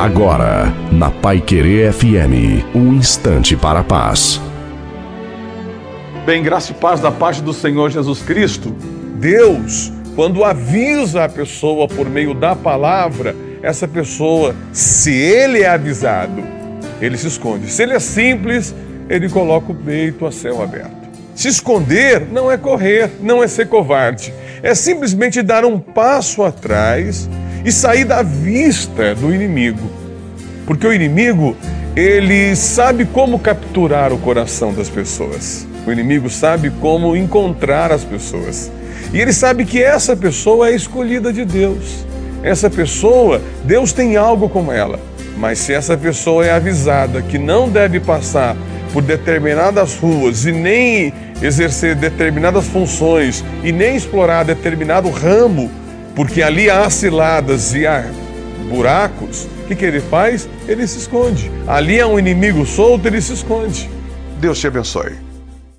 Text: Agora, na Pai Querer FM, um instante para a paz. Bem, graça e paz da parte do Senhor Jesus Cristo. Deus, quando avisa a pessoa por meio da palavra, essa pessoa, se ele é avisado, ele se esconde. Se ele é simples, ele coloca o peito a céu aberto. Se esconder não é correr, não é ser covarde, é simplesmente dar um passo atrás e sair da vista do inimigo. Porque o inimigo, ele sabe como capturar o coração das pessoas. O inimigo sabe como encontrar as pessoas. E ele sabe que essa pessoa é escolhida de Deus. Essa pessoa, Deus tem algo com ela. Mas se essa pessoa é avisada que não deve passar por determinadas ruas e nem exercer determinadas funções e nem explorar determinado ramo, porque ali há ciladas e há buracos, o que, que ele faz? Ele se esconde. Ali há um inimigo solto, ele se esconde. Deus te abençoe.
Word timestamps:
Agora, 0.00 0.72
na 0.90 1.10
Pai 1.10 1.42
Querer 1.42 1.92
FM, 1.92 2.64
um 2.74 2.94
instante 2.94 3.54
para 3.54 3.80
a 3.80 3.84
paz. 3.84 4.40
Bem, 6.24 6.42
graça 6.42 6.72
e 6.72 6.74
paz 6.74 7.00
da 7.00 7.12
parte 7.12 7.42
do 7.42 7.52
Senhor 7.52 7.90
Jesus 7.90 8.22
Cristo. 8.22 8.74
Deus, 9.16 9.92
quando 10.16 10.42
avisa 10.42 11.24
a 11.24 11.28
pessoa 11.28 11.86
por 11.86 12.08
meio 12.08 12.32
da 12.32 12.56
palavra, 12.56 13.36
essa 13.62 13.86
pessoa, 13.86 14.56
se 14.72 15.12
ele 15.12 15.60
é 15.60 15.68
avisado, 15.68 16.42
ele 16.98 17.18
se 17.18 17.26
esconde. 17.26 17.70
Se 17.70 17.82
ele 17.82 17.92
é 17.92 18.00
simples, 18.00 18.74
ele 19.06 19.28
coloca 19.28 19.70
o 19.70 19.74
peito 19.74 20.24
a 20.24 20.32
céu 20.32 20.62
aberto. 20.62 20.96
Se 21.34 21.48
esconder 21.48 22.26
não 22.32 22.50
é 22.50 22.56
correr, 22.56 23.10
não 23.20 23.42
é 23.42 23.46
ser 23.46 23.68
covarde, 23.68 24.32
é 24.62 24.74
simplesmente 24.74 25.42
dar 25.42 25.62
um 25.62 25.78
passo 25.78 26.42
atrás 26.42 27.28
e 27.64 27.72
sair 27.72 28.04
da 28.04 28.22
vista 28.22 29.14
do 29.14 29.34
inimigo. 29.34 29.90
Porque 30.66 30.86
o 30.86 30.92
inimigo, 30.92 31.56
ele 31.96 32.54
sabe 32.54 33.04
como 33.04 33.38
capturar 33.38 34.12
o 34.12 34.18
coração 34.18 34.72
das 34.72 34.88
pessoas. 34.88 35.66
O 35.86 35.90
inimigo 35.92 36.30
sabe 36.30 36.70
como 36.70 37.16
encontrar 37.16 37.90
as 37.90 38.04
pessoas. 38.04 38.70
E 39.12 39.20
ele 39.20 39.32
sabe 39.32 39.64
que 39.64 39.82
essa 39.82 40.16
pessoa 40.16 40.68
é 40.68 40.74
escolhida 40.74 41.32
de 41.32 41.44
Deus. 41.44 42.04
Essa 42.42 42.70
pessoa, 42.70 43.40
Deus 43.64 43.92
tem 43.92 44.16
algo 44.16 44.48
com 44.48 44.72
ela. 44.72 45.00
Mas 45.36 45.58
se 45.58 45.72
essa 45.72 45.96
pessoa 45.96 46.44
é 46.44 46.52
avisada 46.52 47.22
que 47.22 47.38
não 47.38 47.68
deve 47.68 47.98
passar 47.98 48.56
por 48.92 49.02
determinadas 49.02 49.96
ruas 49.96 50.44
e 50.44 50.52
nem 50.52 51.12
exercer 51.42 51.94
determinadas 51.94 52.66
funções 52.66 53.44
e 53.64 53.72
nem 53.72 53.96
explorar 53.96 54.44
determinado 54.44 55.08
ramo, 55.08 55.70
porque 56.20 56.42
ali 56.42 56.68
há 56.68 56.90
ciladas 56.90 57.74
e 57.74 57.86
há 57.86 58.04
buracos, 58.68 59.48
o 59.64 59.68
que, 59.68 59.74
que 59.74 59.86
ele 59.86 60.00
faz? 60.00 60.46
Ele 60.68 60.86
se 60.86 60.98
esconde. 60.98 61.50
Ali 61.66 61.98
há 61.98 62.06
um 62.06 62.18
inimigo 62.18 62.66
solto, 62.66 63.06
ele 63.06 63.22
se 63.22 63.32
esconde. 63.32 63.88
Deus 64.38 64.60
te 64.60 64.66
abençoe. 64.66 65.29